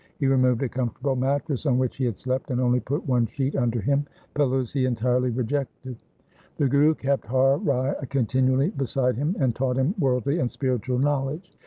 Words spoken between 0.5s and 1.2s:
a comfortable